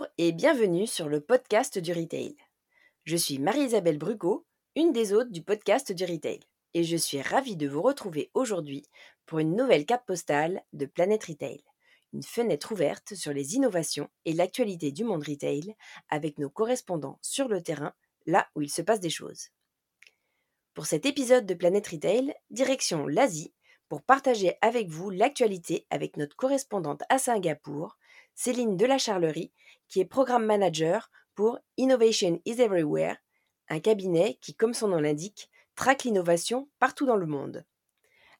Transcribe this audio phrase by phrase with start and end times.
[0.00, 2.34] Bonjour et bienvenue sur le podcast du retail.
[3.04, 6.40] Je suis Marie-Isabelle Brugot, une des hôtes du podcast du retail,
[6.72, 8.86] et je suis ravie de vous retrouver aujourd'hui
[9.26, 11.62] pour une nouvelle carte postale de Planète Retail,
[12.14, 15.74] une fenêtre ouverte sur les innovations et l'actualité du monde retail
[16.08, 17.92] avec nos correspondants sur le terrain,
[18.24, 19.48] là où il se passe des choses.
[20.72, 23.52] Pour cet épisode de Planète Retail, direction l'Asie
[23.90, 27.98] pour partager avec vous l'actualité avec notre correspondante à Singapour,
[28.36, 29.52] Céline de la Charlerie,
[29.90, 33.16] qui est programme manager pour Innovation is Everywhere,
[33.68, 37.64] un cabinet qui, comme son nom l'indique, traque l'innovation partout dans le monde.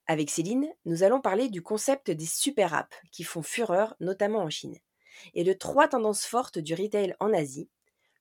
[0.06, 4.50] Avec Céline, nous allons parler du concept des super apps qui font fureur notamment en
[4.50, 4.78] Chine,
[5.34, 7.68] et de trois tendances fortes du retail en Asie,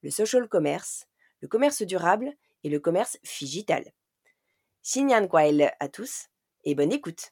[0.01, 1.07] le social commerce,
[1.41, 2.33] le commerce durable
[2.63, 3.93] et le commerce digital.
[4.83, 6.27] Xinyan Kuail à tous
[6.63, 7.31] et bonne écoute.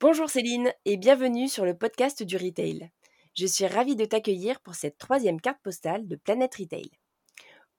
[0.00, 2.90] Bonjour Céline et bienvenue sur le podcast du Retail.
[3.38, 6.90] Je suis ravie de t'accueillir pour cette troisième carte postale de Planète Retail.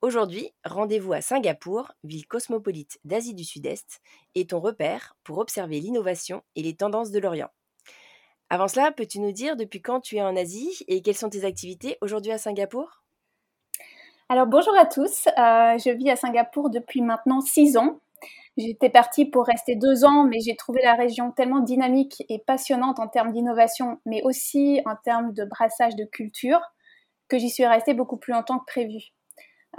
[0.02, 4.00] Aujourd'hui, rendez-vous à Singapour, ville cosmopolite d'Asie du Sud-Est,
[4.36, 7.50] et ton repère pour observer l'innovation et les tendances de l'Orient.
[8.52, 11.44] Avant cela, peux-tu nous dire depuis quand tu es en Asie et quelles sont tes
[11.44, 13.02] activités aujourd'hui à Singapour?
[14.30, 18.00] Alors bonjour à tous, euh, je vis à Singapour depuis maintenant six ans
[18.58, 23.00] J'étais partie pour rester deux ans, mais j'ai trouvé la région tellement dynamique et passionnante
[23.00, 26.62] en termes d'innovation, mais aussi en termes de brassage de culture,
[27.28, 29.12] que j'y suis restée beaucoup plus longtemps que prévu.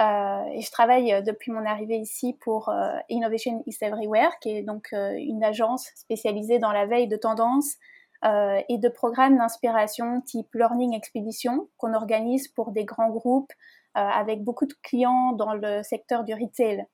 [0.01, 4.51] Euh, et je travaille euh, depuis mon arrivée ici pour euh, Innovation is Everywhere, qui
[4.51, 7.77] est donc une agence spécialisée dans la veille de tendances
[8.25, 13.53] et de programmes d'inspiration type Learning Expedition qu'on organise pour des grands groupes
[13.95, 16.85] avec beaucoup de clients dans le secteur du retail.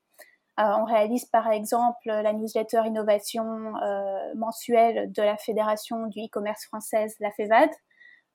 [0.60, 6.64] Euh, on réalise par exemple la newsletter innovation euh, mensuelle de la Fédération du e-commerce
[6.66, 7.70] française, la FEVAD,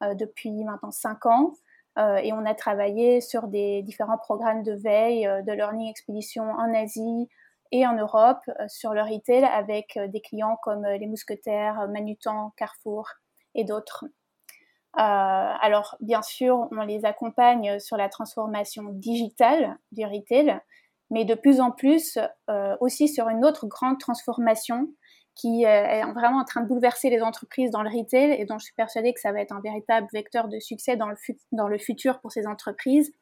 [0.04, 1.54] euh, depuis maintenant cinq ans.
[1.98, 7.28] et on a travaillé sur des différents programmes de veille, de learning expedition en Asie
[7.72, 13.10] et en Europe sur le retail avec des clients comme les Mousquetaires, Manutan, Carrefour
[13.54, 14.06] et d'autres.
[14.94, 20.62] alors, bien sûr, on les accompagne sur la transformation digitale du retail,
[21.10, 22.18] mais de plus en plus
[22.50, 24.88] euh, aussi sur une autre grande transformation
[25.36, 28.58] qui euh, est vraiment en train de bouleverser les entreprises dans le retail et dont
[28.58, 31.08] je suis persuadée que ça va être un véritable vecteur de succès dans
[31.68, 33.14] le, futur pour ces entreprises,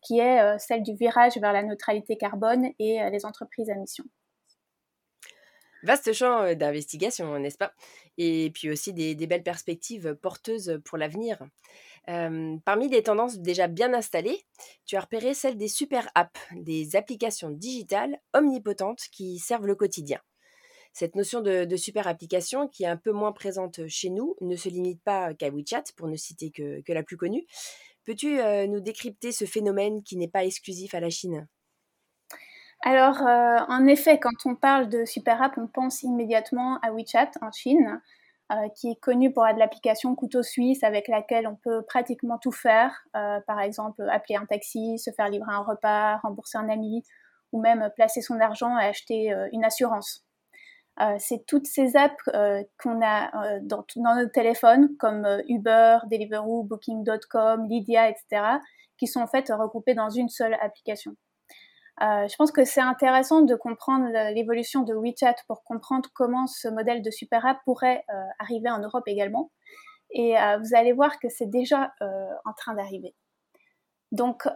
[0.00, 4.04] qui est euh, celle du virage vers la neutralité carbone et les entreprises à mission.
[5.82, 7.72] Vaste champ d'investigation, n'est-ce pas?
[8.18, 11.38] Et puis aussi des, belles perspectives porteuses pour l'avenir
[12.64, 14.44] parmi les tendances déjà bien installées,
[14.84, 20.20] tu as repéré celle des super apps, des applications digitales omnipotentes qui servent le quotidien.
[20.92, 24.68] Cette notion de, super application, qui est un peu moins présente chez nous, ne se
[24.68, 27.44] limite pas qu'à WeChat, pour ne citer que, la plus connue.
[28.04, 28.38] Peux-tu
[28.68, 31.48] nous décrypter ce phénomène qui n'est pas exclusif à la Chine?
[32.82, 37.50] Alors, en effet, quand on parle de super app, on pense immédiatement à WeChat en
[37.50, 38.00] Chine.
[38.52, 42.52] Euh, qui est connue pour être l'application couteau suisse avec laquelle on peut pratiquement tout
[42.52, 42.92] faire.
[43.16, 47.02] Euh, par exemple, appeler un taxi, se faire livrer un repas, rembourser un ami
[47.50, 50.24] ou même placer son argent et acheter euh, une assurance.
[51.18, 52.22] c'est toutes ces apps
[52.78, 58.60] qu'on a dans, dans, nos téléphones comme Uber, Deliveroo, Booking.com, Lydia, etc.,
[58.96, 61.16] qui sont en fait regroupées dans une seule application.
[62.02, 66.68] Euh, je pense que c'est intéressant de comprendre l'évolution de WeChat pour comprendre comment ce
[66.68, 69.50] modèle de super app pourrait euh, arriver en Europe également.
[70.10, 71.92] Et euh, vous allez voir que c'est déjà
[72.44, 73.14] en train d'arriver.
[74.12, 74.48] Donc,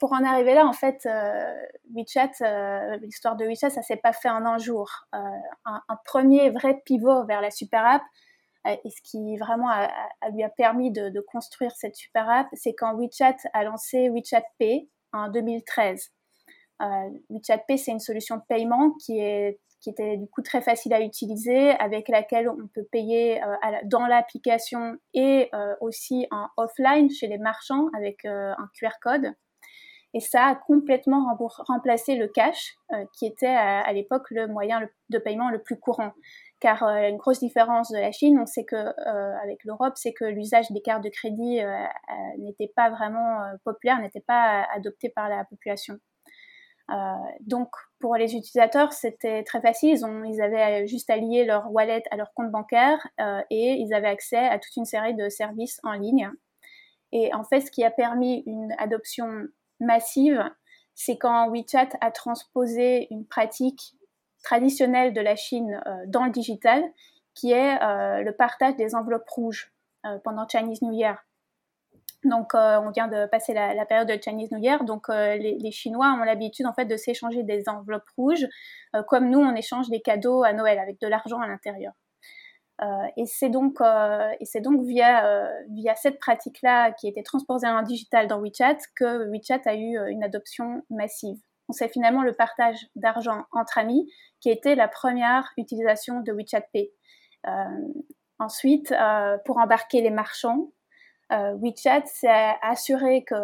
[0.00, 1.08] pour en arriver là, en fait,
[1.94, 4.90] WeChat, l'histoire de WeChat, ça s'est pas fait en un jour.
[5.12, 8.02] Un, premier vrai pivot vers la super app,
[8.66, 9.70] et ce qui vraiment
[10.32, 14.42] lui a permis de, de construire cette super app, c'est quand WeChat a lancé WeChat
[14.58, 16.10] Pay en 2013.
[16.80, 20.60] Euh, WeChat Pay, c'est une solution de paiement qui est qui était du coup très
[20.60, 23.54] facile à utiliser, avec laquelle on peut payer euh,
[23.84, 29.32] dans l'application et euh, aussi en offline chez les marchands avec un QR code.
[30.14, 31.36] Et ça a complètement
[31.68, 32.74] remplacé le cash,
[33.12, 36.12] qui était à, l'époque le moyen de paiement le plus courant.
[36.60, 38.76] Car une grosse différence de la Chine, on sait que
[39.44, 41.60] avec l'Europe, c'est que l'usage des cartes de crédit
[42.38, 45.98] n'était pas vraiment populaire, n'était pas adopté par la population.
[46.90, 46.94] Euh,
[47.40, 47.68] donc
[47.98, 49.98] pour les utilisateurs, c'était très facile.
[50.24, 54.08] Ils, avaient juste à lier leur wallet à leur compte bancaire euh, et ils avaient
[54.08, 56.30] accès à toute une série de services en ligne.
[57.12, 59.28] Et en fait, ce qui a permis une adoption
[59.80, 60.42] massive,
[60.94, 63.94] c'est quand WeChat a transposé une pratique
[64.42, 66.82] traditionnelle de la Chine euh, dans le digital,
[67.34, 69.72] qui est le partage des enveloppes rouges
[70.24, 71.24] pendant Chinese New Year.
[72.24, 74.84] Donc, on vient de passer la, période de Chinese New Year.
[74.84, 78.46] Donc, les, Chinois ont l'habitude en fait de s'échanger des enveloppes rouges,
[79.06, 81.92] comme nous, on échange des cadeaux à Noël avec de l'argent à l'intérieur.
[83.16, 88.26] et c'est donc, et c'est donc via, via cette pratique-là qui était transposée en digital
[88.26, 91.38] dans WeChat que WeChat a eu une adoption massive.
[91.70, 94.10] C'est finalement le partage d'argent entre amis
[94.40, 96.90] qui était la première utilisation de WeChat Pay.
[98.40, 98.92] ensuite,
[99.44, 100.72] pour embarquer les marchands,
[101.30, 103.34] euh, WeChat s'est assuré que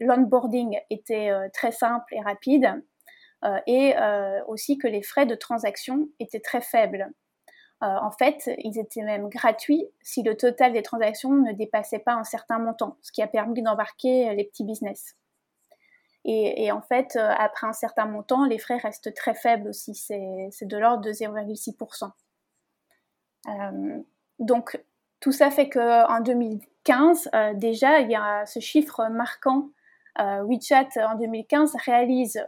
[0.00, 2.82] l'onboarding était euh, très simple et rapide
[3.44, 3.94] euh, et
[4.48, 7.12] aussi que les frais de transaction étaient très faibles.
[7.80, 12.24] en fait, ils étaient même gratuits si le total des transactions ne dépassait pas un
[12.24, 15.14] certain montant, ce qui a permis d'embarquer les petits business.
[16.24, 20.76] Et, en fait, après un certain montant, les frais restent très faibles aussi, c'est de
[20.76, 22.10] l'ordre de 0,6%.
[24.40, 24.80] donc,
[25.20, 29.70] tout ça fait qu'en 2015, euh, déjà, il y a ce chiffre marquant.
[30.18, 32.46] Euh, WeChat en 2015 réalise,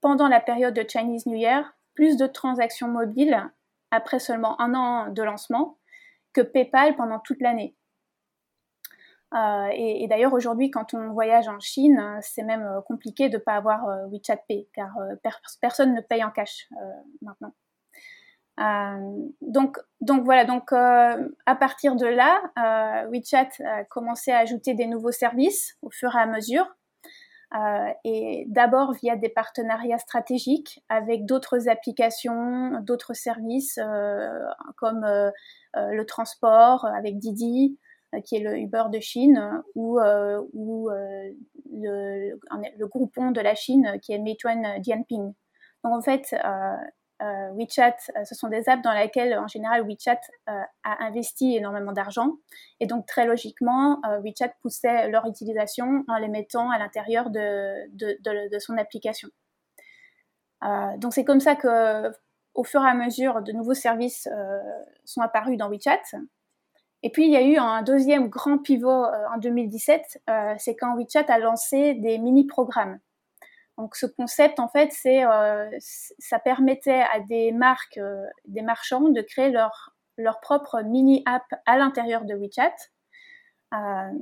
[0.00, 3.40] pendant la période de Chinese New Year, plus de transactions mobiles
[3.92, 5.78] après seulement un an de lancement
[6.32, 7.76] que PayPal pendant toute l'année.
[9.32, 13.54] Euh, et, d'ailleurs, aujourd'hui, quand on voyage en Chine, c'est même compliqué de ne pas
[13.54, 14.92] avoir WeChat Pay, car
[15.60, 16.68] personne ne paye en cash
[17.22, 17.52] maintenant.
[18.60, 24.38] Euh, donc, donc voilà, donc euh, à partir de là, euh, WeChat a commencé à
[24.38, 26.66] ajouter des nouveaux services au fur et à mesure.
[28.04, 33.78] et d'abord via des partenariats stratégiques avec d'autres applications, d'autres services
[34.76, 35.06] comme
[35.74, 37.78] le transport avec Didi,
[38.24, 40.48] qui est le Uber de Chine, ou, le,
[41.70, 45.32] le, groupon de la Chine qui est Meituan Dianping.
[45.84, 46.34] Donc en fait,
[47.20, 51.92] WeChat, euh, ce sont des apps dans lesquelles, en général, WeChat euh, a investi énormément
[51.92, 52.32] d'argent.
[52.80, 58.58] Et donc, très logiquement, WeChat poussait leur utilisation en les mettant à l'intérieur de, de,
[58.58, 59.28] son application.
[60.96, 62.10] donc, c'est comme ça que,
[62.54, 64.28] au fur et à mesure, de nouveaux services
[65.04, 66.02] sont apparus dans WeChat.
[67.02, 70.22] Et puis, il y a eu un deuxième grand pivot en 2017,
[70.58, 72.98] c'est quand WeChat a lancé des mini-programmes.
[73.78, 79.08] Donc ce concept, en fait, c'est euh, ça permettait à des marques, euh, des marchands
[79.08, 82.74] de créer leur, leur propre mini-app à l'intérieur de WeChat,
[83.74, 84.12] euh,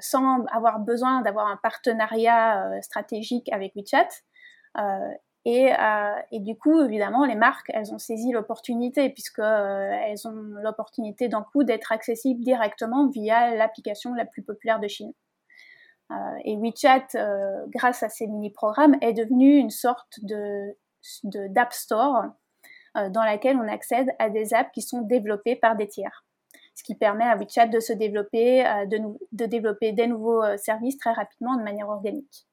[0.00, 4.08] sans avoir besoin d'avoir un partenariat stratégique avec WeChat.
[5.44, 5.70] Et,
[6.32, 11.42] et, du coup, évidemment, les marques, elles ont saisi l'opportunité puisque elles ont l'opportunité d'un
[11.42, 15.12] coup d'être accessibles directement via l'application la plus populaire de Chine.
[16.12, 16.14] Euh,
[16.44, 20.76] et WeChat, euh, grâce à ces mini-programmes, est devenu une sorte de
[21.22, 22.24] d'App Store
[22.96, 26.24] euh, dans laquelle on accède à des apps qui sont développées par des tiers.
[26.74, 31.56] Ce qui permet à WeChat de se développer, de, développer des nouveaux services très rapidement
[31.56, 32.46] de manière organique.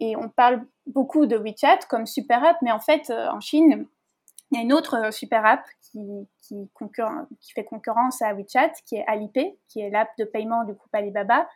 [0.00, 3.86] et on parle beaucoup de WeChat comme super app, mais en fait, en Chine,
[4.50, 9.04] il y a une autre super app qui, qui, fait concurrence à WeChat, qui est
[9.06, 11.46] Alipay, qui est l'app de paiement du groupe Alibaba,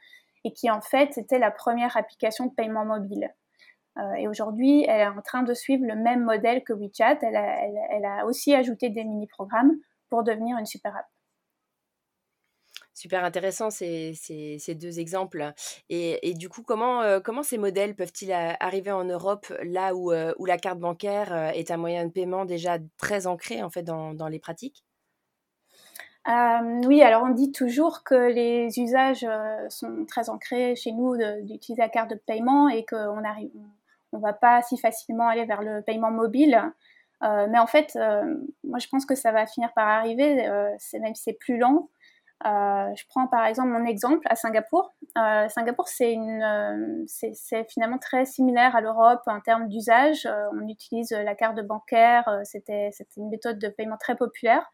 [0.44, 3.30] et qui en fait était la première application de paiement mobile.
[3.99, 7.18] Euh, et aujourd'hui, elle est en train de suivre le même modèle que WeChat.
[7.23, 9.73] Elle a, aussi ajouté des mini-programmes
[10.09, 11.06] pour devenir une super app.
[12.94, 14.12] Super intéressant ces,
[14.68, 15.52] deux exemples.
[15.88, 20.59] Et, du coup, comment, euh, ces modèles peuvent-ils arriver en Europe là où, euh, la
[20.59, 24.85] carte bancaire est un moyen de paiement déjà très ancré en fait dans les pratiques?
[26.29, 31.17] Euh, oui, alors on dit toujours que les usages euh, sont très ancrés chez nous
[31.43, 33.50] d'utiliser la carte de paiement et qu'on arrive,
[34.12, 36.61] on va pas si facilement aller vers le paiement mobile.
[37.23, 37.99] Euh, mais en fait,
[38.65, 40.47] moi je pense que ça va finir par arriver,
[40.95, 41.89] même si c'est plus lent.
[42.45, 44.93] je prends par exemple mon exemple à Singapour.
[45.49, 46.17] Singapour, c'est
[47.69, 50.29] finalement très similaire à l'Europe en termes d'usage.
[50.53, 54.71] on utilise la carte bancaire, c'était une méthode de paiement très populaire.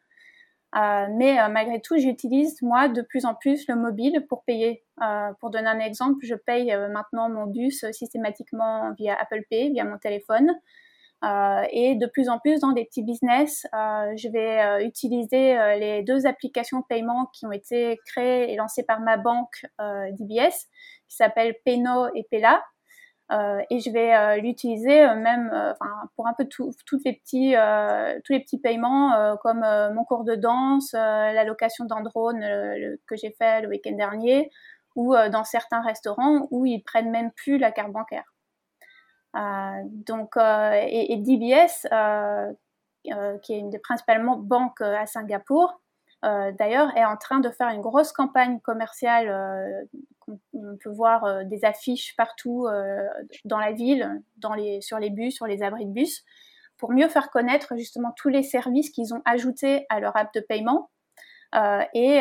[0.76, 4.84] Euh, mais euh, malgré tout, j'utilise moi de plus en plus le mobile pour payer.
[5.02, 9.84] Euh, pour donner un exemple, je paye maintenant mon bus systématiquement via Apple Pay, via
[9.84, 10.52] mon téléphone.
[11.72, 16.80] et de plus en plus dans des petits business, je vais utiliser les deux applications
[16.80, 19.66] de paiement qui ont été créées et lancées par ma banque
[20.18, 20.68] DBS,
[21.08, 22.62] qui s'appellent Peno et Pela.
[23.32, 25.50] Euh, et je vais euh, l'utiliser euh, même
[26.14, 26.72] pour un peu tous
[27.04, 27.54] les petits
[28.24, 29.64] tous les petits paiements comme
[29.94, 32.40] mon cours de danse, la location d'un drone
[33.06, 34.50] que j'ai fait le week-end dernier
[34.94, 38.24] ou dans certains restaurants où ils prennent même plus la carte bancaire.
[39.34, 41.86] donc et, et DBS
[43.42, 45.80] qui est une des principales banques à Singapour
[46.22, 49.86] d'ailleurs, est en train de faire une grosse campagne commerciale.
[50.26, 52.66] on peut voir des affiches partout
[53.44, 54.22] dans la ville,
[54.80, 56.24] sur les bus, sur les abris de bus,
[56.78, 60.40] pour mieux faire connaître justement tous les services qu'ils ont ajoutés à leur app de
[60.40, 60.90] paiement
[61.94, 62.20] et,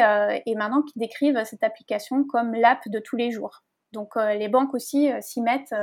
[0.55, 3.63] maintenant qui décrivent cette application comme l'app de tous les jours.
[3.91, 5.73] Donc les banques aussi s'y mettent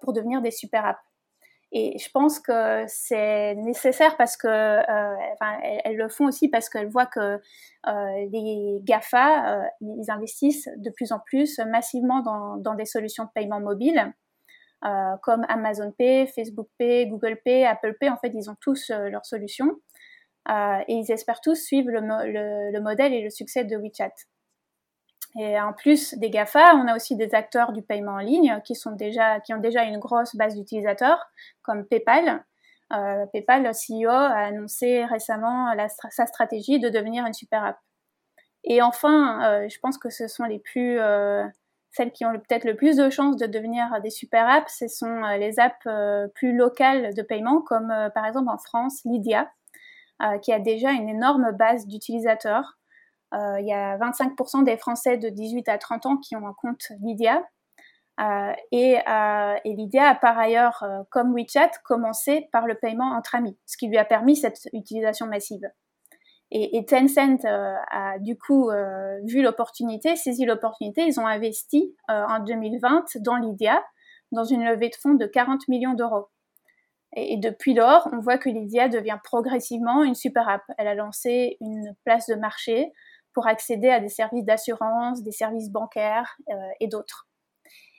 [0.00, 1.07] pour devenir des super apps.
[1.72, 5.16] Et je pense que c'est nécessaire parce que, euh,
[5.84, 7.40] elles, le font aussi parce qu'elles voient que
[7.86, 13.24] euh, les GAFA, euh, ils investissent de plus en plus massivement dans, dans des solutions
[13.24, 14.12] de paiement mobile,
[14.84, 18.08] euh, comme Amazon Pay, Facebook Pay, Google Pay, Apple Pay.
[18.08, 19.72] En fait, ils ont tous euh, leurs solutions
[20.48, 24.12] euh, et ils espèrent tous suivre le, le, le modèle et le succès de WeChat.
[25.36, 28.74] Et en plus des GAFA, on a aussi des acteurs du paiement en ligne qui,
[28.74, 31.30] sont déjà, qui ont déjà une grosse base d'utilisateurs,
[31.62, 32.44] comme PayPal.
[32.92, 35.72] Euh, PayPal, CEO, a annoncé récemment
[36.10, 37.78] sa stratégie de devenir une super app.
[38.64, 41.44] Et enfin, euh, je pense que ce sont les plus, euh,
[41.90, 45.24] celles qui ont peut-être le plus de chances de devenir des super apps, ce sont
[45.24, 49.50] euh, les apps euh, plus locales de paiement, comme euh, par exemple en France, Lydia,
[50.42, 52.77] qui a déjà une énorme base d'utilisateurs.
[53.34, 56.54] Euh, il y a 25% des Français de 18 à 30 ans qui ont un
[56.54, 57.44] compte Lydia.
[58.20, 63.34] Euh, et, euh, et, Lydia a par ailleurs, comme WeChat, commencé par le paiement entre
[63.34, 65.70] amis, ce qui lui a permis cette utilisation massive.
[66.50, 68.70] Et, et Tencent a du coup
[69.24, 73.84] vu l'opportunité, saisi l'opportunité, ils ont investi en 2020 dans Lydia,
[74.32, 76.28] dans une levée de fonds de 40 millions d'euros.
[77.16, 80.62] Et, depuis lors, on voit que Lydia devient progressivement une super app.
[80.76, 82.92] Elle a lancé une place de marché
[83.38, 87.28] pour accéder à des services d'assurance, des services bancaires euh, et d'autres.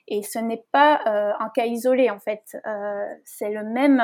[0.09, 2.43] Et ce n'est pas euh, un cas isolé en fait.
[2.67, 4.03] Euh, c'est le même,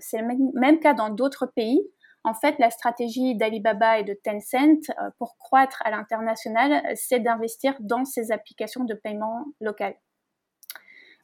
[0.00, 1.80] c'est le même, même, cas dans d'autres pays.
[2.24, 8.04] En fait, la stratégie d'Alibaba et de Tencent pour croître à l'international, c'est d'investir dans
[8.04, 9.94] ces applications de paiement local.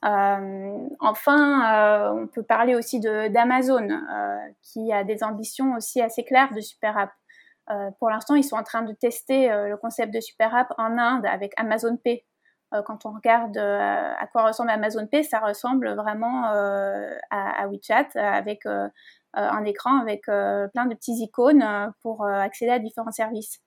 [0.04, 3.88] Euh, enfin, on peut parler aussi d'Amazon,
[4.62, 7.10] qui a des ambitions aussi assez claires de super app.
[7.70, 10.72] Euh, pour l'instant, ils sont en train de tester euh, le concept de super app
[10.78, 12.24] en Inde avec Amazon Pay.
[12.74, 16.44] Euh, quand on regarde à quoi ressemble Amazon Pay, ça ressemble vraiment
[17.30, 18.64] à, WeChat avec
[19.34, 21.64] un écran avec plein de petits icônes
[22.02, 23.60] pour accéder à différents services.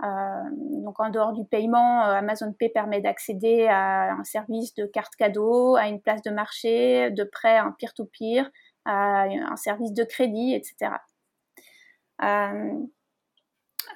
[0.00, 5.76] Donc en dehors du paiement, Amazon Pay permet d'accéder à un service de carte cadeau,
[5.76, 8.50] à une place de marché, de prêt en peer-to-peer, -peer,
[8.84, 10.90] à un service de crédit, etc.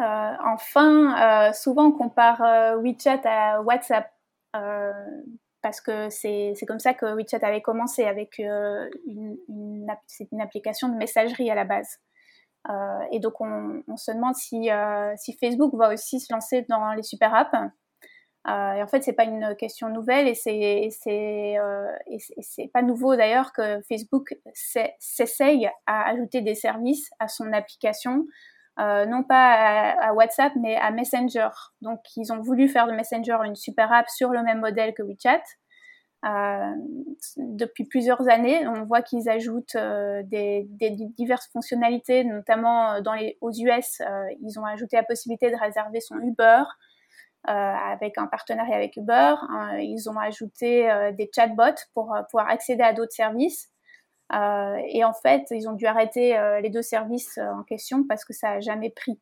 [0.01, 4.11] Euh, euh, enfin, euh, souvent on compare euh, WeChat à WhatsApp
[5.61, 11.51] parce que c'est comme ça que WeChat avait commencé avec une, une, application de messagerie
[11.51, 11.99] à la base.
[12.69, 16.93] Euh, et donc on, se demande si, euh, si Facebook va aussi se lancer dans
[16.93, 17.55] les super apps.
[18.49, 23.53] Euh, et en fait, c'est pas une question nouvelle et c'est c'est pas nouveau d'ailleurs
[23.53, 28.27] que Facebook s'essaye à ajouter des services à son application
[28.81, 31.49] euh, non pas à, WhatsApp, mais à Messenger.
[31.83, 35.03] Donc, ils ont voulu faire de Messenger une super app sur le même modèle que
[35.03, 35.43] WeChat.
[36.25, 36.75] Euh,
[37.37, 43.37] depuis plusieurs années, on voit qu'ils ajoutent euh, des, des, diverses fonctionnalités, notamment dans les,
[43.41, 44.01] aux US,
[44.41, 46.63] ils ont ajouté la possibilité de réserver son Uber
[47.45, 49.35] avec un partenariat avec Uber.
[49.79, 53.71] ils ont ajouté des chatbots pour pouvoir accéder à d'autres services.
[54.35, 58.05] Euh, et en fait, ils ont dû arrêter euh, les deux services euh, en question
[58.05, 59.19] parce que ça a jamais pris.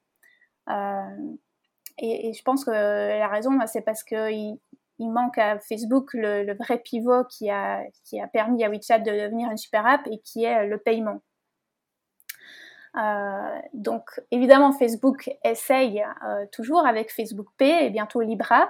[1.99, 4.59] Et, je pense que la raison, c'est parce qu'il
[4.99, 7.85] il manque à Facebook le, vrai pivot qui a,
[8.33, 11.23] permis à WeChat de devenir une super app et qui est le paiement.
[13.75, 16.05] Donc évidemment, Facebook essaye
[16.51, 18.69] toujours avec Facebook Pay et bientôt Libra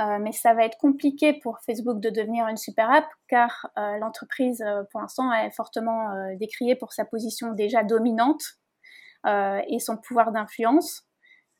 [0.00, 3.98] euh, mais ça va être compliqué pour Facebook de devenir une super app car euh,
[3.98, 8.42] l'entreprise, euh, pour l'instant, est fortement décriée pour sa position déjà dominante
[9.26, 11.04] et son pouvoir d'influence.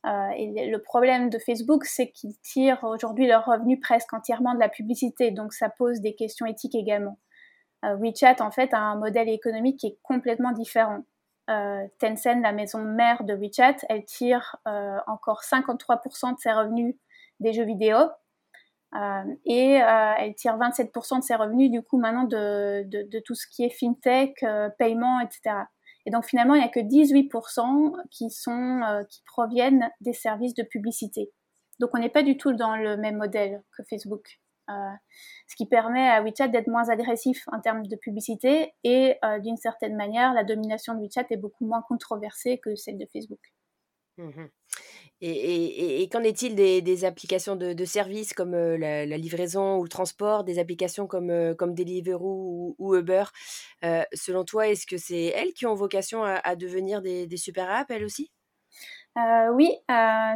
[0.07, 4.69] et le problème de Facebook, c'est qu'ils tirent aujourd'hui leurs revenus presque entièrement de la
[4.69, 7.19] publicité, donc ça pose des questions éthiques également.
[7.83, 11.03] WeChat, en fait, a un modèle économique qui est complètement différent.
[11.47, 14.57] Tencent, la maison mère de WeChat, elle tire
[15.07, 16.95] encore 53% de ses revenus
[17.41, 17.99] des jeux vidéo,
[18.95, 23.65] et euh, elle tire 27% de ses revenus du coup maintenant de, tout ce qui
[23.65, 25.57] est fintech, euh, paiement, etc.
[26.07, 30.55] Et donc finalement, il n'y a que 18% qui, sont, euh, qui proviennent des services
[30.55, 31.31] de publicité.
[31.81, 34.41] Donc on n'est pas du tout dans le même modèle que Facebook.
[34.71, 34.73] Euh,
[35.47, 39.97] ce qui permet à WeChat d'être moins agressif en termes de publicité et d'une certaine
[39.97, 43.41] manière, la domination de WeChat est beaucoup moins controversée que celle de Facebook.
[44.19, 44.49] Mmh
[45.21, 51.07] et, qu'en est-il des, applications de, services comme la, livraison ou le transport, des applications
[51.07, 53.25] comme, comme Deliveroo ou, Uber?
[54.13, 58.05] Selon toi, est-ce que c'est elles qui ont vocation à, devenir des, super apps, elles
[58.05, 58.31] aussi?
[59.51, 59.73] Oui,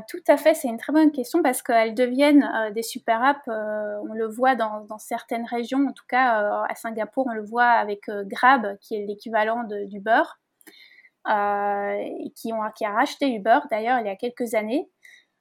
[0.09, 0.55] tout à fait.
[0.55, 3.47] C'est une très bonne question parce qu'elles deviennent des super apps.
[3.47, 8.11] on le voit dans, certaines régions, en tout cas à Singapour, on le voit avec
[8.27, 10.23] Grab, qui est l'équivalent d'Uber.
[11.29, 14.91] Euh, qui, a racheté Uber d'ailleurs il y a quelques années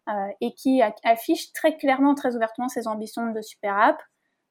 [0.09, 4.01] euh, et qui affiche très clairement, très ouvertement ses ambitions de super app.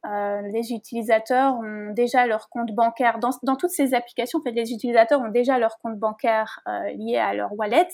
[0.07, 4.41] Euh, les utilisateurs ont déjà leur compte bancaire dans, toutes ces applications.
[4.45, 6.61] Les utilisateurs ont déjà leur compte bancaire
[6.97, 7.89] lié à leur wallet.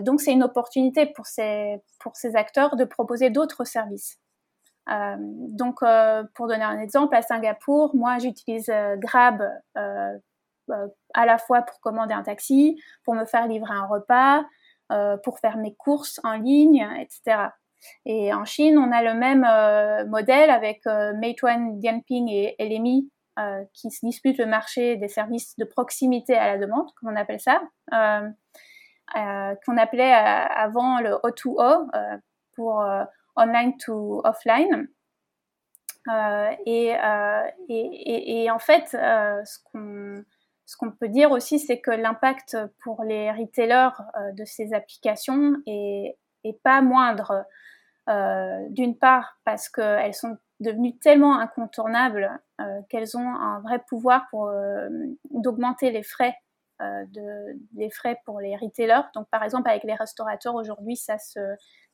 [0.00, 4.18] Donc, c'est une opportunité pour ces, pour ces acteurs de proposer d'autres services.
[4.88, 5.80] Donc,
[6.34, 9.42] pour donner un exemple, à Singapour, moi, j'utilise Grab
[11.14, 14.44] à la fois pour commander un taxi, pour me faire livrer un repas,
[14.92, 17.48] euh, pour faire mes courses en ligne, etc.
[18.04, 23.10] Et en Chine, on a le même euh, modèle avec Meituan Dianping et LMI
[23.72, 27.40] qui se disputent le marché des services de proximité à la demande, comme on appelle
[27.40, 32.20] ça, qu'on appelait avant le O2O
[32.54, 32.84] pour
[33.36, 34.88] online to offline.
[36.66, 36.90] Et,
[38.50, 40.22] en fait, ce qu'on
[40.66, 45.54] ce qu'on peut dire aussi, c'est que l'impact pour les retailers euh, de ces applications
[45.66, 46.16] est,
[46.64, 47.44] pas moindre.
[48.08, 54.26] Euh, d'une part, parce qu'elles sont devenues tellement incontournables euh, qu'elles ont un vrai pouvoir
[54.30, 54.50] pour
[55.30, 56.34] d'augmenter les frais
[56.80, 59.02] de, frais pour les retailers.
[59.14, 61.38] Donc, par exemple, avec les restaurateurs aujourd'hui, ça se,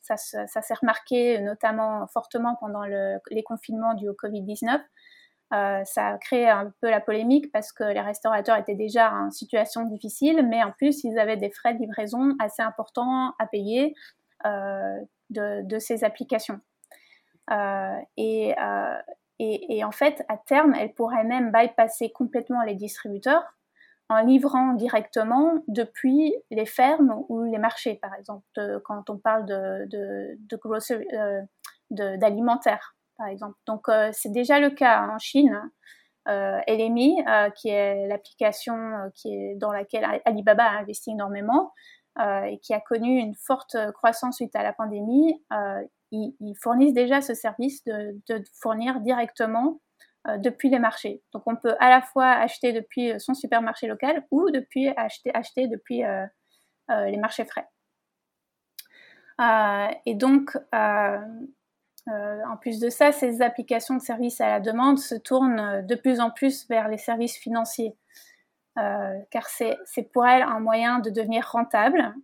[0.00, 4.80] ça, s'est remarqué notamment fortement pendant les confinements du Covid-19.
[5.54, 9.30] Euh, ça a créé un peu la polémique parce que les restaurateurs étaient déjà en
[9.30, 13.94] situation difficile, mais en plus, ils avaient des frais de livraison assez importants à payer
[14.44, 14.98] euh,
[15.30, 16.60] de, ces applications.
[17.50, 23.54] Euh, et, en fait, à terme, elles pourraient même bypasser complètement les distributeurs
[24.10, 28.44] en livrant directement depuis les fermes ou les marchés, par exemple,
[28.84, 30.36] quand on parle de
[31.90, 33.58] d'alimentaire par exemple.
[33.66, 35.60] Donc, euh, c'est déjà le cas en Chine.
[36.28, 38.76] Euh, LMI, euh, qui est l'application
[39.56, 41.72] dans laquelle Alibaba a investi énormément
[42.20, 45.40] et qui a connu une forte croissance suite à la pandémie,
[46.10, 49.80] ils, fournissent déjà ce service de, fournir directement
[50.38, 51.22] depuis les marchés.
[51.32, 55.68] Donc on peut à la fois acheter depuis son supermarché local ou depuis acheter, acheter
[55.68, 56.02] depuis
[56.90, 57.68] les marchés frais.
[60.06, 60.58] et donc
[62.10, 65.82] euh, en plus de ça, ces applications de services à la demande se tournent euh,
[65.82, 67.96] de plus en plus vers les services financiers,
[68.78, 69.76] euh, car c'est
[70.12, 72.14] pour elles un moyen de devenir rentable.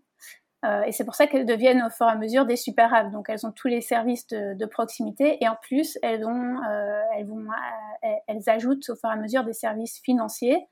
[0.86, 3.10] et c'est pour ça qu'elles deviennent au fur et à mesure des super apps.
[3.12, 6.56] Donc elles ont tous les services de, proximité et en plus elles, ont,
[7.14, 7.44] elles, vont,
[8.26, 10.66] elles, ajoutent au fur et à mesure des services financiers.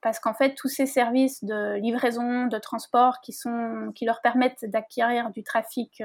[0.00, 4.64] parce qu'en fait, tous ces services de livraison, de transport qui, sont, qui leur permettent
[4.64, 6.00] d'acquérir du trafic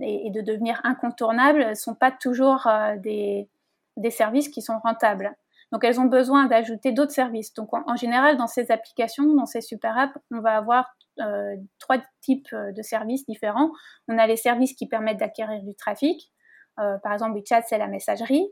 [0.00, 3.48] et, de devenir incontournables ne sont pas toujours euh, des,
[3.96, 5.34] des, services qui sont rentables.
[5.72, 7.52] Donc elles ont besoin d'ajouter d'autres services.
[7.54, 11.98] Donc en, général, dans ces applications, dans ces super apps, on va avoir euh, trois
[12.20, 13.70] types euh, de services différents.
[14.08, 16.32] On a les services qui permettent d'acquérir du trafic.
[16.76, 18.46] par exemple, WeChat, c'est la messagerie.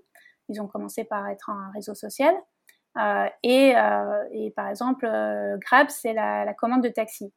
[0.48, 2.34] Ils ont commencé par être un réseau social.
[3.42, 3.74] et,
[4.32, 5.06] et, par exemple,
[5.60, 7.32] Grab, c'est la, commande de taxi.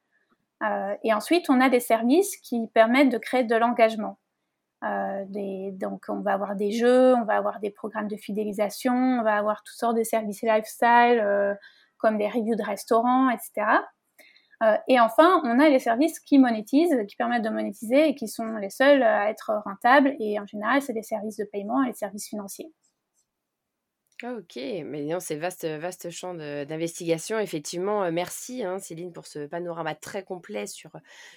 [0.64, 4.20] Euh, et ensuite, on a des services qui permettent de créer de l'engagement.
[4.84, 5.26] Euh,
[5.72, 9.36] donc, on va avoir des jeux, on va avoir des programmes de fidélisation, on va
[9.38, 11.54] avoir toutes sortes de services lifestyle, euh,
[11.98, 13.68] comme des reviews de restaurants, etc.
[14.88, 18.56] et enfin, on a les services qui monétisent, qui permettent de monétiser et qui sont
[18.58, 20.16] les seuls à être rentables.
[20.20, 22.72] Et en général, c'est des services de paiement et les services financiers.
[24.34, 27.40] OK, mais non, c'est vaste, vaste champ d'investigation.
[27.40, 30.92] Effectivement, merci hein, Céline pour ce panorama très complet sur,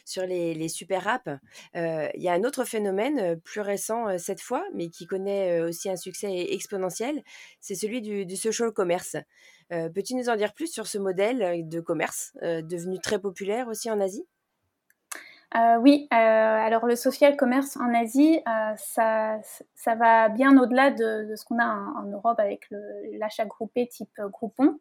[0.04, 1.30] sur les, super apps.
[1.74, 5.96] Il y a un autre phénomène plus récent cette fois, mais qui connaît aussi un
[5.96, 7.22] succès exponentiel,
[7.60, 9.16] c'est celui du, social commerce.
[9.70, 14.00] Peux-tu nous en dire plus sur ce modèle de commerce devenu très populaire aussi en
[14.00, 14.26] Asie?
[15.56, 19.38] Euh, oui, euh, alors le social commerce en Asie, euh, ça,
[19.74, 22.68] ça, va bien au-delà de, ce qu'on a en, Europe avec
[23.18, 24.78] l'achat groupé type Groupon.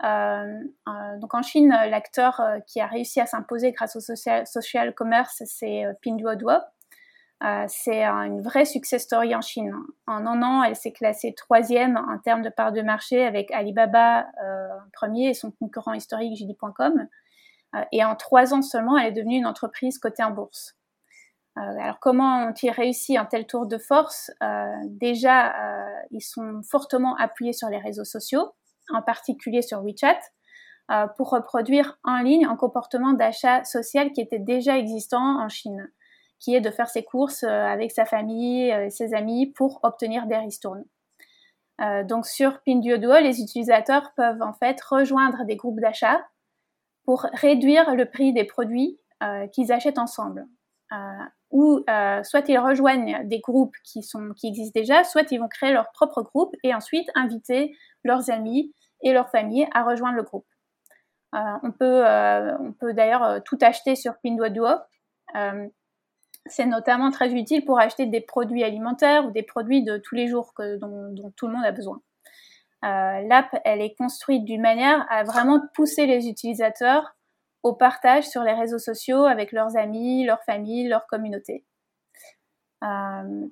[0.00, 5.82] donc en Chine, l'acteur qui a réussi à s'imposer grâce au social, social commerce, c'est
[6.00, 6.52] Pinduoduo.
[7.66, 9.74] c'est une vraie success story en Chine.
[10.06, 14.28] En un an, elle s'est classée troisième en termes de part de marché avec Alibaba
[14.92, 17.08] premier et son concurrent historique JD.com.
[17.92, 20.74] et en trois ans seulement, elle est devenue une entreprise cotée en bourse.
[21.56, 24.30] alors comment ont-ils réussi un tel tour de force?
[24.84, 25.54] Déjà,
[26.10, 28.52] ils sont fortement appuyés sur les réseaux sociaux,
[28.92, 30.18] en particulier sur WeChat,
[31.16, 35.90] pour reproduire en ligne un comportement d'achat social qui était déjà existant en Chine
[36.38, 40.36] qui est de faire ses courses euh, avec sa famille ses amis pour obtenir des
[40.36, 40.84] ristournes.
[41.80, 46.20] Euh, donc sur Pinduoduo, les utilisateurs peuvent en fait rejoindre des groupes d'achat
[47.08, 50.46] pour réduire le prix des produits euh, qu'ils achètent ensemble.
[51.50, 51.82] ou
[52.22, 54.00] soit ils rejoignent des groupes qui,
[54.44, 59.14] existent déjà, soit ils vont créer leur propre groupe et ensuite inviter leurs amis et
[59.14, 60.46] leur famille à rejoindre le groupe.
[61.32, 62.04] on peut,
[62.60, 64.68] on peut d'ailleurs tout acheter sur Pinduoduo.
[66.44, 70.28] C'est notamment très utile pour acheter des produits alimentaires ou des produits de tous les
[70.28, 72.02] jours dont, tout le monde a besoin.
[72.84, 77.16] Euh, L'app, elle est construite d'une manière à vraiment pousser les utilisateurs
[77.62, 81.64] au partage sur les réseaux sociaux avec leurs amis, leur famille, leur communauté.
[82.84, 83.48] Euh,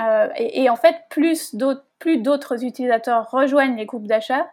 [0.00, 4.48] euh, et, en fait, plus d'autres utilisateurs rejoignent les groupes d'achat,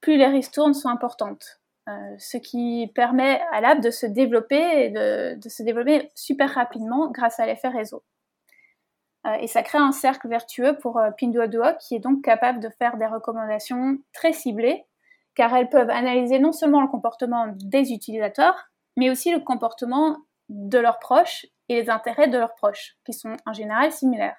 [0.00, 1.60] plus les ristournes sont importantes.
[1.88, 7.10] Euh, ce qui permet à l'app de se développer et de, se développer super rapidement
[7.10, 8.02] grâce à l'effet réseau.
[9.26, 12.68] Euh, et ça crée un cercle vertueux pour euh, Pinduoduo qui est donc capable de
[12.78, 14.84] faire des recommandations très ciblées
[15.34, 20.78] car elles peuvent analyser non seulement le comportement des utilisateurs, mais aussi le comportement de
[20.78, 24.36] leurs proches et les intérêts de leurs proches, qui sont en général similaires.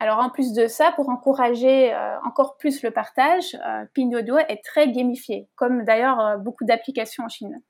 [0.00, 4.64] Alors en plus de ça, pour encourager euh, encore plus le partage, euh, Pinduoduo est
[4.64, 7.60] très gamifié, comme d'ailleurs euh, beaucoup d'applications en Chine.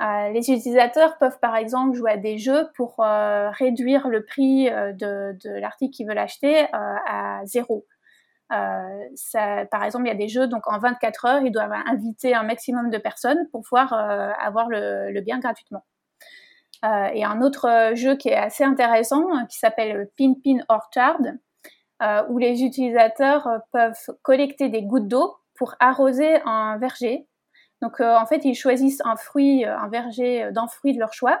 [0.00, 5.94] Les utilisateurs peuvent par exemple jouer à des jeux pour réduire le prix de, l'article
[5.94, 7.86] qu'ils veulent acheter à zéro.
[8.50, 12.42] par exemple, il y a des jeux, donc en 24 heures, ils doivent inviter un
[12.42, 13.94] maximum de personnes pour pouvoir
[14.38, 15.84] avoir le, le, bien gratuitement.
[16.84, 21.20] et un autre jeu qui est assez intéressant, qui s'appelle Pin Pin Orchard,
[22.02, 27.26] euh, où les utilisateurs euh, peuvent collecter des gouttes d'eau pour arroser un verger.
[27.82, 31.40] Donc euh, en fait, ils choisissent un fruit, un verger d'un fruit de leur choix,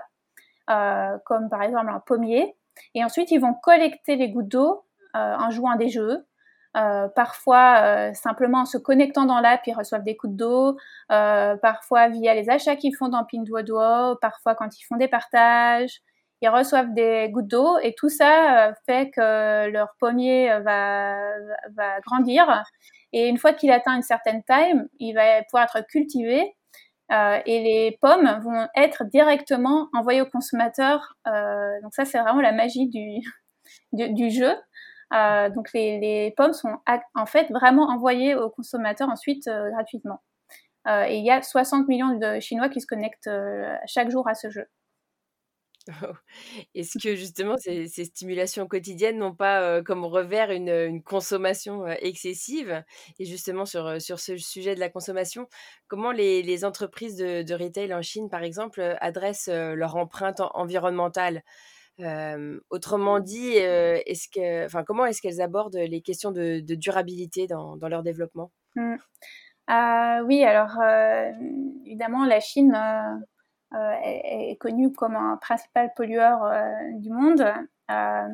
[0.66, 2.56] comme par exemple un pommier,
[2.94, 6.26] et ensuite ils vont collecter les gouttes d'eau en jouant à des jeux.
[6.74, 10.76] parfois simplement en se connectant dans l'app, ils reçoivent des gouttes d'eau,
[11.08, 16.02] parfois via les achats qu'ils font dans Pinduoduo, parfois quand ils font des partages,
[16.42, 22.00] ils reçoivent des gouttes d'eau et tout ça euh, fait que leur pommier euh, va
[22.06, 22.64] grandir.
[23.18, 26.54] Et une fois qu'il atteint une certaine taille, il va pouvoir être cultivé
[27.10, 31.14] euh, et les pommes vont être directement envoyées au consommateur.
[31.26, 33.22] Euh, donc ça, c'est vraiment la magie du,
[33.92, 34.54] du, jeu.
[35.14, 36.76] Euh, donc les, les, pommes sont
[37.14, 40.20] en fait vraiment envoyées aux consommateurs ensuite gratuitement.
[40.86, 43.30] et il y a 60 millions de Chinois qui se connectent
[43.86, 44.66] chaque jour à ce jeu.
[46.74, 52.82] Est-ce que justement ces, stimulations quotidiennes n'ont pas comme revers une, consommation excessive?
[53.18, 55.48] Et justement sur, sur ce sujet de la consommation,
[55.88, 61.42] comment les, entreprises de, retail en Chine, par exemple, adressent leur empreinte environnementale?
[62.70, 68.50] Autrement dit, est-ce que, comment est-ce qu'elles abordent les questions de, durabilité dans, leur développement?
[68.74, 68.96] Mmh.
[69.68, 70.76] ah Oui, alors
[71.84, 72.74] évidemment, la Chine
[74.02, 77.44] est, est, connue comme un principal pollueur euh, du monde.
[77.90, 78.28] Euh,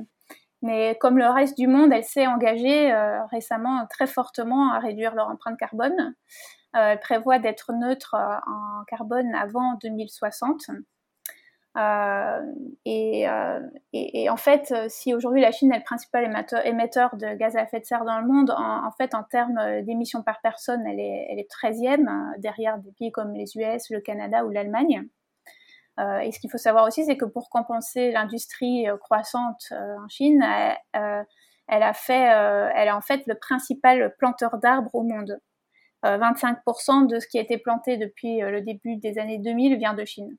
[0.63, 2.95] mais comme le reste du monde, elle s'est engagée
[3.33, 6.15] récemment très fortement à réduire leur empreinte carbone.
[6.73, 10.71] elle prévoit d'être neutre en carbone avant 2060.
[11.79, 12.41] Euh,
[12.85, 13.61] et, euh,
[14.29, 16.25] en fait, si aujourd'hui la Chine est le principal
[16.65, 19.83] émetteur, de gaz à effet de serre dans le monde, en, en fait, en termes
[19.83, 24.01] d'émissions par personne, elle est, elle est 13e, derrière des pays comme les US, le
[24.01, 25.09] Canada ou l'Allemagne.
[26.01, 29.97] Euh, et ce qu'il faut savoir aussi, c'est que pour compenser l'industrie euh, croissante euh,
[29.99, 30.43] en Chine,
[31.69, 32.25] elle, a fait,
[32.77, 35.39] est en fait le principal planteur d'arbres au monde.
[36.05, 40.05] 25% de ce qui a été planté depuis le début des années 2000 vient de
[40.05, 40.37] Chine.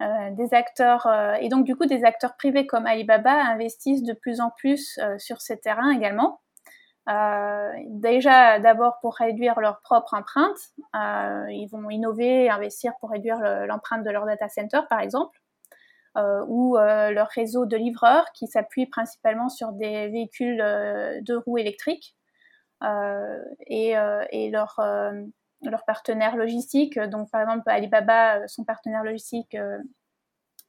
[0.00, 1.06] des acteurs
[1.38, 5.42] et donc du coup des acteurs privés comme Alibaba investissent de plus en plus sur
[5.42, 6.40] ces terrains également.
[7.08, 10.58] Euh, déjà, d'abord pour réduire leur propre empreinte,
[10.96, 15.38] euh, ils vont innover investir pour réduire l'empreinte de leur data center, par exemple,
[16.16, 21.34] euh, ou euh, leur réseau de livreurs qui s'appuie principalement sur des véhicules euh, de
[21.34, 22.16] roues électriques
[23.66, 23.94] et,
[24.30, 24.80] et leur,
[25.62, 26.98] leur partenaire logistique.
[26.98, 29.56] Donc, par exemple, Alibaba, son partenaire logistique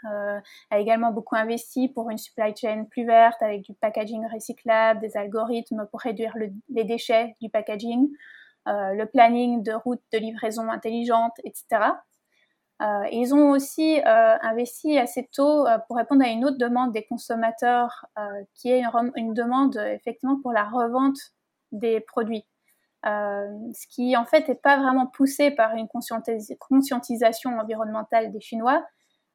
[0.04, 5.18] a également beaucoup investi pour une supply chain plus verte avec du packaging recyclable, des
[5.18, 6.34] algorithmes pour réduire
[6.70, 8.10] les déchets du packaging.
[8.66, 11.94] le planning de routes de livraison intelligente, etc.
[13.12, 18.06] ils ont aussi investi assez tôt pour répondre à une autre demande des consommateurs,
[18.54, 18.84] qui est
[19.16, 21.18] une, demande effectivement pour la revente
[21.72, 22.46] des produits.
[23.04, 25.88] ce qui en fait n'est pas vraiment poussé par une
[26.60, 28.86] conscientisation environnementale des Chinois,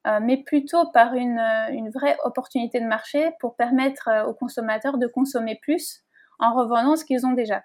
[0.07, 4.35] euh, mais plutôt par une, euh, une, vraie opportunité de marché pour permettre euh, aux
[4.35, 6.03] consommateurs de consommer plus
[6.41, 7.63] en revendant ce qu'ils ont déjà.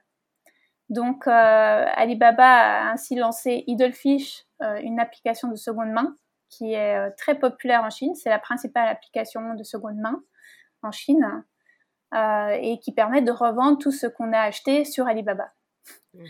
[0.89, 6.15] Donc Alibaba a ainsi lancé Idlefish, une application de seconde main
[6.49, 8.15] qui est très populaire en Chine.
[8.15, 10.23] C'est la principale application de seconde main
[10.83, 11.43] en Chine
[12.13, 15.51] et qui permet de revendre tout ce qu'on a acheté sur Alibaba.
[16.13, 16.27] Mhm.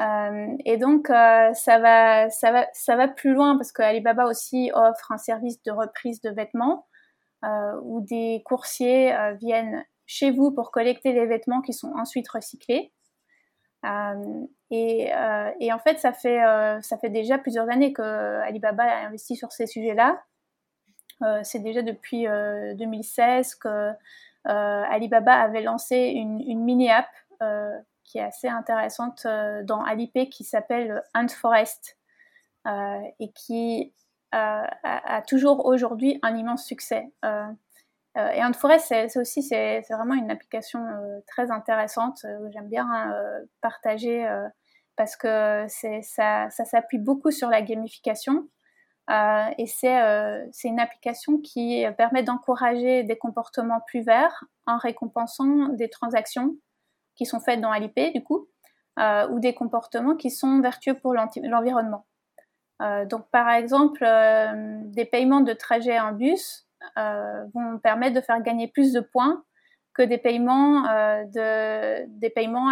[0.00, 4.26] Euh, et donc, euh, ça, va, ça, va, ça va plus loin parce que Alibaba
[4.26, 6.86] aussi offre un service de reprise de vêtements
[7.44, 12.92] euh, où des coursiers viennent chez vous pour collecter les vêtements qui sont ensuite recyclés.
[14.70, 16.40] Et, en fait, ça fait,
[16.82, 18.02] ça fait déjà plusieurs années que
[18.42, 20.22] Alibaba a investi sur ces sujets-là.
[21.42, 23.92] C'est déjà depuis 2016 que
[24.44, 27.08] Alibaba avait lancé une mini-app
[28.10, 31.96] qui est assez intéressante euh, dans Alipay qui s'appelle Ant Forest
[32.66, 33.92] euh, et qui
[34.34, 37.12] euh, a, toujours aujourd'hui un immense succès.
[37.22, 40.80] et Ant Forest, c'est aussi c'est vraiment une application
[41.26, 43.12] très intéressante j'aime bien
[43.60, 44.24] partager
[44.96, 48.48] parce que ça, ça s'appuie beaucoup sur la gamification.
[49.10, 56.54] et c'est une application qui permet d'encourager des comportements plus verts en récompensant des transactions
[57.20, 58.48] qui sont faites dans Alipay, du coup,
[58.98, 62.06] euh, ou des comportements qui sont vertueux pour l'environnement.
[62.80, 68.40] Euh, donc, par exemple, euh, des paiements de trajet en bus vont permettre de faire
[68.40, 69.44] gagner plus de points
[69.92, 71.26] que des paiements, à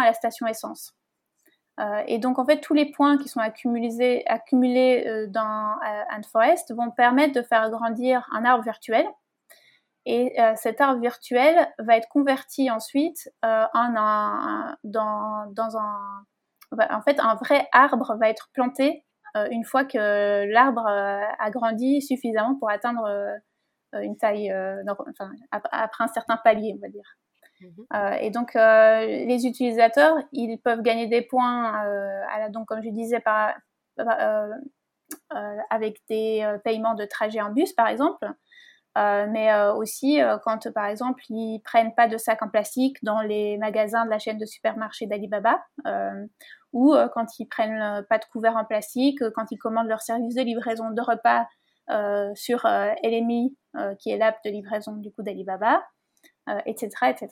[0.03, 0.95] la station essence.
[2.07, 4.25] et donc, en fait, tous les points qui sont accumulés,
[5.27, 5.75] dans
[6.11, 9.05] Ant Forest vont permettre de faire grandir un arbre virtuel
[10.05, 16.25] et euh, cet arbre virtuel va être converti ensuite euh, en un, dans, dans un...
[16.71, 22.01] En fait, un vrai arbre va être planté euh, une fois que l'arbre a grandi
[22.01, 23.07] suffisamment pour atteindre
[23.93, 24.53] une taille,
[24.87, 25.31] enfin,
[25.71, 27.17] après un certain palier, on va dire.
[27.61, 28.21] Mhm.
[28.21, 33.19] et donc, les utilisateurs, ils peuvent gagner des points, à la, donc, comme je disais,
[33.19, 33.55] par,
[35.71, 38.27] avec des paiements de trajet en bus, par exemple.
[38.97, 42.97] Euh, mais euh, aussi euh, quand, par exemple, ils prennent pas de sacs en plastique
[43.03, 45.59] dans les magasins de la chaîne de supermarchés d'Alibaba,
[46.71, 50.41] ou quand ils prennent pas de couverts en plastique, quand ils commandent leur service de
[50.41, 51.47] livraison de repas
[52.35, 52.65] sur
[53.03, 53.57] LMI,
[53.99, 55.81] qui est l'app de livraison du coup d'Alibaba,
[56.65, 57.27] etc., etc.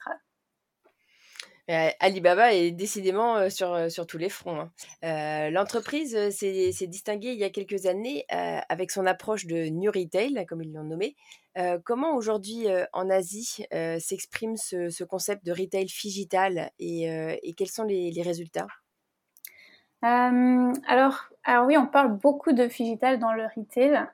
[1.67, 4.69] Alibaba est décidément sur, sur tous les fronts.
[5.01, 5.49] Hein.
[5.51, 10.61] L'entreprise s'est distinguée il y a quelques années avec son approche de New Retail, comme
[10.61, 11.15] ils l'ont nommé.
[11.83, 13.65] comment aujourd'hui en Asie
[13.99, 18.67] s'exprime ce, concept de retail digital et, quels sont les, résultats?
[20.01, 21.29] Alors,
[21.65, 24.05] oui, on parle beaucoup de digital dans le retail.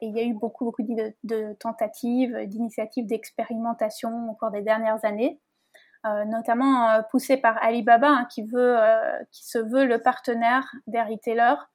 [0.00, 5.04] et il y a eu beaucoup, beaucoup de, tentatives, d'initiatives, d'expérimentation au cours des dernières
[5.04, 5.40] années.
[6.06, 10.70] Euh, notamment euh, poussé par Alibaba, hein, qui, veut, euh, qui se veut le partenaire
[10.86, 11.68] des retailers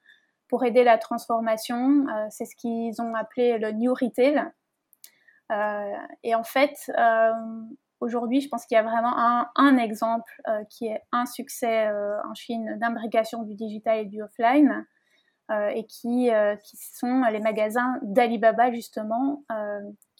[0.48, 2.06] pour aider la transformation.
[2.28, 4.44] c'est ce qu'ils ont appelé le New Retail.
[6.22, 6.92] et en fait,
[8.00, 9.16] aujourd'hui, je pense qu'il y a vraiment
[9.56, 10.30] un, exemple
[10.68, 14.84] qui est un succès en Chine d'imbrication du digital et du offline.
[15.50, 16.30] et qui,
[16.64, 19.44] qui, sont les magasins d'Alibaba justement,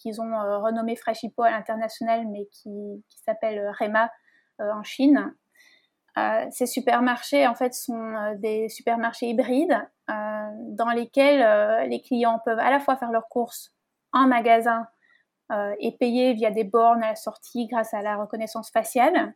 [0.02, 4.10] qu'ils ont euh, renommé Freshippo à l'international, mais qui, s'appelle euh, Rema
[4.60, 5.34] euh, en Chine.
[6.50, 12.80] ces supermarchés, en fait, sont des supermarchés hybrides dans lesquels les clients peuvent à la
[12.80, 13.72] fois faire leurs courses
[14.12, 14.86] en magasin
[15.78, 19.34] et payer via des bornes à la sortie grâce à la reconnaissance faciale.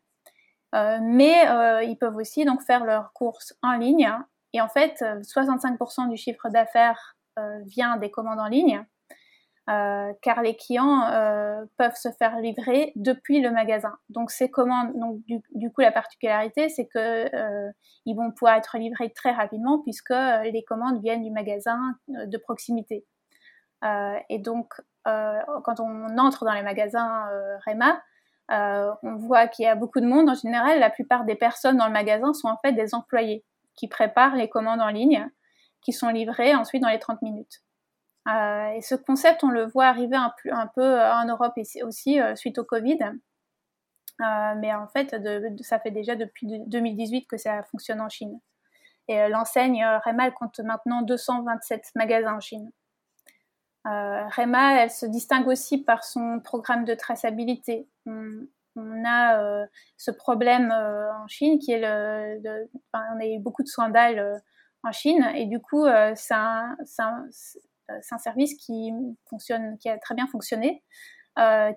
[0.75, 1.47] mais
[1.87, 4.13] ils peuvent aussi donc faire leurs courses en ligne.
[4.53, 7.17] Et en fait, 65% du chiffre d'affaires
[7.65, 8.85] vient des commandes en ligne.
[9.69, 13.99] Euh, car les clients euh, peuvent se faire livrer depuis le magasin.
[14.11, 17.73] Donc ces commandes, donc du, coup la particularité, c'est que euh,
[18.05, 23.05] ils vont pouvoir être livrés très rapidement puisque les commandes viennent du magasin de proximité.
[24.29, 24.73] et donc
[25.05, 27.29] quand on entre dans les magasins
[27.67, 28.01] Rema,
[28.49, 30.29] on voit qu'il y a beaucoup de monde.
[30.29, 33.89] En général, la plupart des personnes dans le magasin sont en fait des employés qui
[33.89, 35.29] préparent les commandes en ligne,
[35.81, 37.66] qui sont livrées ensuite dans les 30 minutes.
[38.29, 42.35] Euh, et ce concept, on le voit arriver un, peu euh, en Europe aussi euh,
[42.35, 42.99] suite au Covid.
[44.19, 45.15] mais en fait,
[45.61, 48.41] ça fait déjà depuis 2018 que ça fonctionne en Chine.
[49.09, 52.71] Et l'enseigne Rema compte maintenant 227 magasins en Chine.
[53.85, 57.89] Rema, elle se distingue aussi par son programme de traçabilité.
[58.07, 64.43] On, a ce problème en Chine qui est le, on a eu beaucoup de scandales
[64.83, 65.87] en Chine et du coup
[68.03, 68.93] c'est un, service qui
[69.29, 70.83] fonctionne, qui a très bien fonctionné,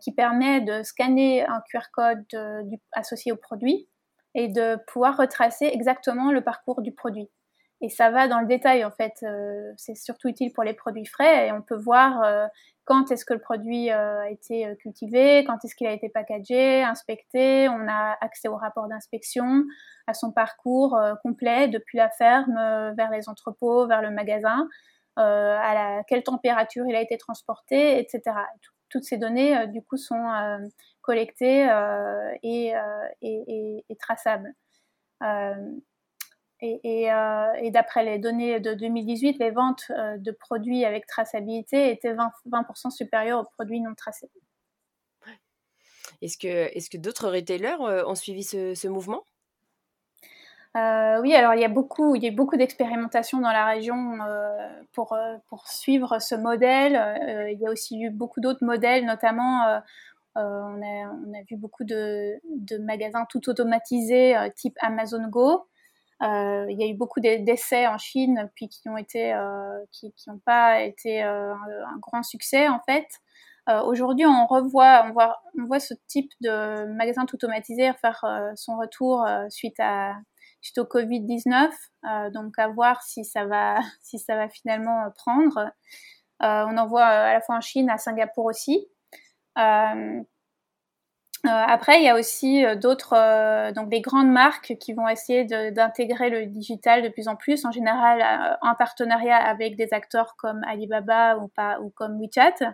[0.01, 2.25] qui permet de scanner un QR code
[2.93, 3.87] associé au produit
[4.35, 7.29] et de pouvoir retracer exactement le parcours du produit.
[7.81, 9.13] Et ça va dans le détail en fait.
[9.23, 12.45] Euh, c'est surtout utile pour les produits frais et on peut voir euh,
[12.83, 16.83] quand est-ce que le produit euh, a été cultivé, quand est-ce qu'il a été packagé,
[16.83, 17.69] inspecté.
[17.69, 19.63] On a accès au rapport d'inspection,
[20.07, 22.55] à son parcours complet depuis la ferme
[22.97, 24.67] vers les entrepôts, vers le magasin,
[25.19, 28.35] à la, quelle température il a été transporté, etc.
[28.89, 30.25] Toutes ces données du coup sont
[31.01, 31.69] collectées
[32.43, 32.73] et,
[33.21, 34.53] et, et, traçables.
[36.61, 42.13] Euh, et, d'après les données de 2018, les ventes euh, de produits avec traçabilité étaient
[42.13, 44.29] 20%, 20 supérieures aux produits non tracés.
[46.21, 49.23] Est-ce que, est que d'autres retailers euh, ont suivi ce, mouvement?
[50.75, 54.19] Oui, alors il y a beaucoup, beaucoup d'expérimentations dans la région
[54.93, 56.93] pour, pour suivre ce modèle.
[57.51, 59.81] il y a aussi eu beaucoup d'autres modèles, notamment
[60.35, 62.39] on a, vu beaucoup de,
[62.79, 65.65] magasins tout automatisés type Amazon Go
[66.21, 69.85] euh, il y a eu beaucoup d'essais en Chine, puis qui euh,
[70.27, 73.07] n'ont pas été euh, un grand succès en fait.
[73.85, 78.79] Aujourd'hui, on revoit, on voit, on voit ce type de magasin tout automatisé faire son
[78.79, 80.15] retour suite à
[80.61, 81.71] suite au Covid-19.
[82.31, 85.71] donc à voir si ça va, si ça va finalement prendre.
[86.39, 88.87] on en voit à la fois en Chine, à Singapour aussi.
[91.45, 95.07] Euh, après, il y a aussi euh, d'autres, euh, donc des grandes marques qui vont
[95.07, 100.35] essayer d'intégrer le digital de plus en plus, en général en partenariat avec des acteurs
[100.37, 102.73] comme Alibaba ou, pas, ou comme WeChat.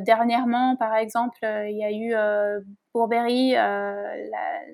[0.00, 2.62] dernièrement, par exemple, il y a eu
[2.94, 4.20] Burberry, la,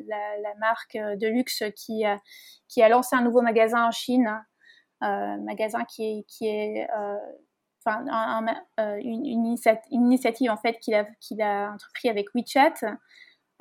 [0.07, 2.05] la, la, marque de luxe qui,
[2.69, 4.43] qui a lancé un nouveau magasin en Chine,
[5.01, 6.89] magasin qui qui est
[7.87, 9.25] euh, une,
[9.91, 12.97] initiative en fait qu'il a, qu'il a entrepris avec WeChat.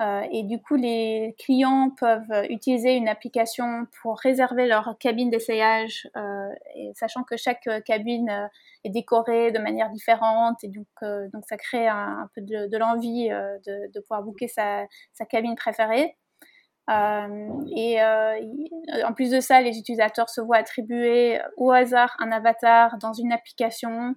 [0.02, 6.08] Euh, et du coup, les clients peuvent utiliser une application pour réserver leur cabine d'essayage,
[6.16, 6.48] euh,
[6.94, 8.50] sachant que chaque cabine
[8.82, 10.88] est décorée de manière différente, et donc,
[11.32, 15.54] donc ça crée un, peu de, de l'envie de, de, pouvoir booker sa, sa cabine
[15.54, 16.16] préférée.
[16.90, 18.40] Euh, et euh,
[19.04, 23.32] en plus de ça, les utilisateurs se voient attribuer au hasard un avatar dans une
[23.32, 24.14] application.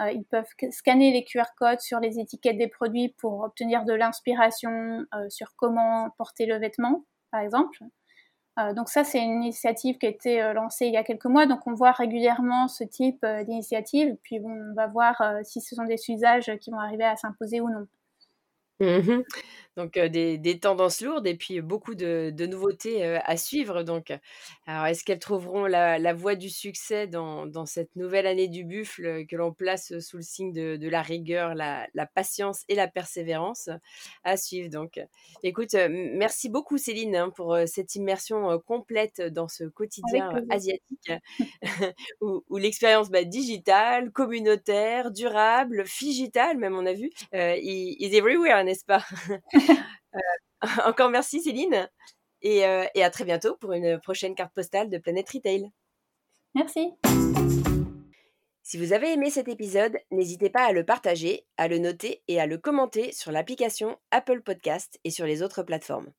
[0.00, 3.92] Euh, ils peuvent scanner les QR codes sur les étiquettes des produits pour obtenir de
[3.92, 7.78] l'inspiration sur comment porter le vêtement, par exemple.
[8.74, 11.46] donc ça, c'est une initiative qui a été lancée il y a quelques mois.
[11.46, 14.16] Donc on voit régulièrement ce type d'initiative.
[14.22, 17.68] Puis on va voir si ce sont des usages qui vont arriver à s'imposer ou
[17.68, 17.86] non.
[18.80, 19.22] Mmh
[19.78, 23.84] donc des, tendances lourdes et puis beaucoup de, nouveautés à suivre.
[23.84, 24.12] Donc,
[24.66, 29.36] alors est-ce qu'elles trouveront la, voie du succès dans, cette nouvelle année du buffle que
[29.36, 33.70] l'on place sous le signe de, la rigueur, la, patience et la persévérance
[34.24, 34.68] à suivre?
[34.68, 35.00] Donc,
[35.44, 41.12] écoute, merci beaucoup Céline hein, pour cette immersion complète dans ce quotidien asiatique
[42.20, 49.04] où, l'expérience bah, digitale, communautaire, durable, digitale même on a vu, is everywhere, n'est-ce pas?
[49.30, 49.38] Euh,
[50.84, 51.88] encore merci Céline.
[52.42, 55.70] Et, euh, et à très bientôt pour une prochaine carte postale de Planète Retail.
[56.54, 56.92] Merci.
[58.62, 62.38] Si vous avez aimé cet épisode, n'hésitez pas à le partager, à le noter et
[62.38, 66.12] à le commenter sur l'application Apple Podcast et sur les autres plateformes.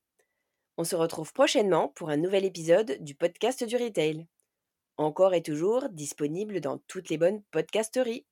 [0.78, 4.28] On se retrouve prochainement pour un nouvel épisode du podcast du retail.
[4.98, 8.26] Encore et toujours disponible dans toutes les bonnes podcasteries.